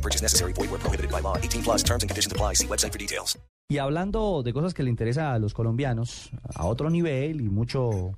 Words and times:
No 0.00 0.02
purchase 0.02 0.22
necessary. 0.22 0.52
Void 0.54 0.70
where 0.70 0.80
prohibited 0.80 1.10
by 1.10 1.20
law. 1.20 1.36
18 1.36 1.62
plus 1.62 1.82
terms 1.82 2.02
and 2.02 2.08
conditions 2.08 2.32
apply. 2.32 2.54
See 2.54 2.66
website 2.66 2.92
for 2.92 2.98
details. 2.98 3.38
Y 3.68 3.78
hablando 3.78 4.42
de 4.42 4.52
cosas 4.52 4.74
que 4.74 4.82
le 4.82 4.90
interesan 4.90 5.26
a 5.26 5.38
los 5.38 5.54
colombianos 5.54 6.30
a 6.56 6.66
otro 6.66 6.90
nivel 6.90 7.40
y 7.40 7.48
mucho 7.48 8.14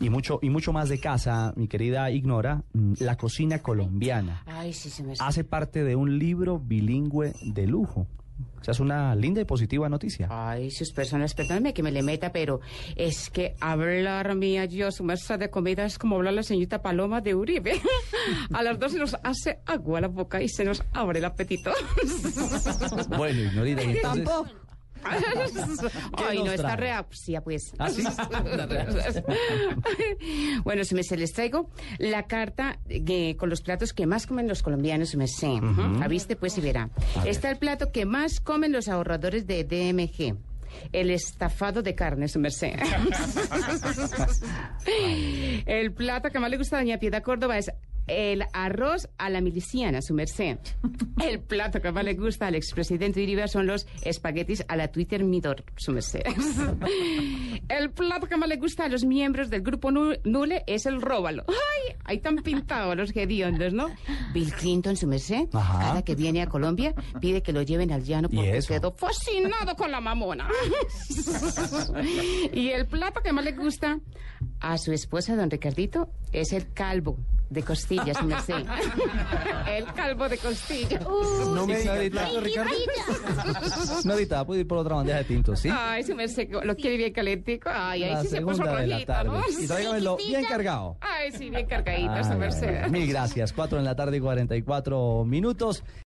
y 0.00 0.10
mucho 0.10 0.40
y 0.42 0.50
mucho 0.50 0.72
más 0.72 0.88
de 0.88 0.98
casa, 0.98 1.52
mi 1.54 1.68
querida 1.68 2.10
Ignora, 2.10 2.64
mm, 2.72 2.94
la 3.00 3.16
cocina 3.16 3.60
colombiana 3.60 4.42
Ay, 4.46 4.72
sí, 4.72 4.90
se 4.90 5.04
me 5.04 5.14
hace 5.20 5.44
parte 5.44 5.84
de 5.84 5.94
un 5.94 6.18
libro 6.18 6.58
bilingüe 6.58 7.34
de 7.42 7.66
lujo. 7.68 8.08
O 8.60 8.64
sea, 8.64 8.72
es 8.72 8.80
una 8.80 9.14
linda 9.14 9.40
y 9.40 9.44
positiva 9.44 9.88
noticia. 9.88 10.28
Ay, 10.30 10.70
sus 10.70 10.92
personas, 10.92 11.34
perdóneme 11.34 11.72
que 11.72 11.82
me 11.82 11.92
le 11.92 12.02
meta, 12.02 12.32
pero 12.32 12.60
es 12.96 13.30
que 13.30 13.54
hablar 13.60 14.34
mía 14.34 14.64
yo, 14.64 14.90
su 14.90 15.04
mesa 15.04 15.36
de 15.38 15.50
comida, 15.50 15.84
es 15.84 15.98
como 15.98 16.16
hablar 16.16 16.34
la 16.34 16.42
señorita 16.42 16.82
Paloma 16.82 17.20
de 17.20 17.34
Uribe. 17.34 17.80
A 18.52 18.62
las 18.62 18.78
dos 18.78 18.92
se 18.92 18.98
nos 18.98 19.16
hace 19.22 19.60
agua 19.66 20.00
la 20.00 20.08
boca 20.08 20.42
y 20.42 20.48
se 20.48 20.64
nos 20.64 20.82
abre 20.92 21.20
el 21.20 21.24
apetito. 21.24 21.72
Bueno, 23.16 23.40
Ignorita, 23.42 23.82
y 23.82 23.90
entonces... 23.96 24.28
Ay, 26.16 26.42
no, 26.42 26.52
está 26.52 26.76
reapsia, 26.76 27.40
pues. 27.40 27.72
¿Ah, 27.78 27.90
sí? 27.90 28.02
bueno, 30.64 30.84
si 30.84 30.94
me 30.94 31.02
se 31.02 31.16
les 31.16 31.32
traigo 31.32 31.70
la 31.98 32.24
carta 32.24 32.78
con 33.38 33.50
los 33.50 33.62
platos 33.62 33.92
que 33.92 34.06
más 34.06 34.26
comen 34.26 34.48
los 34.48 34.62
colombianos, 34.62 35.14
me 35.16 35.28
sé. 35.28 35.60
¿Ha 36.02 36.08
viste? 36.08 36.36
Pues 36.36 36.58
y 36.58 36.60
verá. 36.60 36.90
Está 37.24 37.50
el 37.50 37.58
plato 37.58 37.92
que 37.92 38.04
más 38.04 38.40
comen 38.40 38.72
los 38.72 38.88
ahorradores 38.88 39.46
de 39.46 39.64
DMG. 39.64 40.36
El 40.92 41.10
estafado 41.10 41.82
de 41.82 41.94
carne, 41.94 42.28
su 42.28 42.38
merced. 42.38 42.74
el 45.66 45.92
plato 45.92 46.30
que 46.30 46.38
más 46.38 46.50
le 46.50 46.58
gusta 46.58 46.76
a 46.76 46.80
Doña 46.80 46.98
Piedad 46.98 47.22
Córdoba 47.22 47.58
es 47.58 47.70
el 48.08 48.44
arroz 48.52 49.08
a 49.18 49.30
la 49.30 49.40
miliciana, 49.40 50.02
su 50.02 50.14
merced. 50.14 50.58
El 51.22 51.40
plato 51.40 51.80
que 51.80 51.90
más 51.92 52.04
le 52.04 52.14
gusta 52.14 52.46
al 52.46 52.54
expresidente 52.54 53.22
Uribe 53.22 53.46
son 53.48 53.66
los 53.66 53.86
espaguetis 54.02 54.64
a 54.68 54.76
la 54.76 54.88
Twitter 54.88 55.24
Midor, 55.24 55.64
su 55.76 55.92
merced. 55.92 56.22
El 57.68 57.90
plato 57.90 58.26
que 58.26 58.36
más 58.36 58.48
le 58.48 58.56
gusta 58.56 58.84
a 58.84 58.88
los 58.88 59.04
miembros 59.04 59.50
del 59.50 59.62
grupo 59.62 59.90
Nu- 59.90 60.16
Nule 60.24 60.64
es 60.66 60.86
el 60.86 61.00
róbalo. 61.02 61.44
¡Ay! 61.48 61.96
Ahí 62.04 62.18
tan 62.20 62.36
pintados 62.36 62.96
los 62.96 63.14
hediondos, 63.14 63.72
¿no? 63.72 63.88
Bill 64.32 64.52
Clinton, 64.54 64.96
su 64.96 65.06
merced, 65.06 65.48
Ajá. 65.52 65.78
cada 65.80 66.02
que 66.02 66.14
viene 66.14 66.40
a 66.42 66.46
Colombia, 66.48 66.94
pide 67.20 67.42
que 67.42 67.52
lo 67.52 67.62
lleven 67.62 67.92
al 67.92 68.04
llano 68.04 68.28
¿Y 68.30 68.36
porque 68.36 68.60
quedó 68.66 68.92
fascinado 68.92 69.74
con 69.76 69.90
la 69.90 70.00
mamona. 70.00 70.48
y 72.52 72.68
el 72.70 72.86
plato 72.86 73.20
que 73.22 73.32
más 73.32 73.44
le 73.44 73.52
gusta 73.52 73.98
a 74.60 74.78
su 74.78 74.92
esposa, 74.92 75.36
don 75.36 75.50
Ricardito, 75.50 76.08
es 76.32 76.52
el 76.52 76.72
calvo 76.72 77.16
de 77.50 77.62
costillas, 77.62 78.16
su 78.18 78.24
merced. 78.24 78.54
el 79.68 79.84
calvo 79.94 80.28
de 80.28 80.38
costillas. 80.38 81.02
No 81.02 81.66
me 81.66 81.80
Ignorita, 81.80 82.28
Ignorita, 84.00 84.44
puede 84.44 84.60
ir 84.60 84.68
por 84.68 84.78
otra 84.78 84.96
bandeja 84.96 85.18
de 85.18 85.24
tintos, 85.24 85.60
¿sí? 85.60 85.70
Ay, 85.72 86.02
su 86.02 86.14
merced, 86.14 86.48
lo 86.50 86.76
quiere 86.76 86.96
bien 86.96 87.12
calentico. 87.12 87.70
Ay, 87.72 88.04
ahí 88.04 88.22
sí 88.22 88.28
se 88.28 88.42
puso 88.42 88.56
segunda 88.56 88.80
de 88.80 88.86
la 88.86 88.94
rojito, 88.96 89.12
tarde. 89.12 89.30
¿no? 89.30 89.62
Y 89.62 89.66
tráigamelo 89.66 90.16
bien 90.16 90.44
cargado. 90.44 90.96
Ay, 91.00 91.32
sí, 91.32 91.50
bien 91.50 91.66
cargadito, 91.66 92.24
su 92.24 92.38
merced. 92.38 92.88
Mil 92.88 93.08
gracias. 93.08 93.52
Cuatro 93.52 93.78
en 93.78 93.84
la 93.84 93.96
tarde 93.96 94.18
y 94.18 94.20
44 94.20 95.24
minutos. 95.24 95.84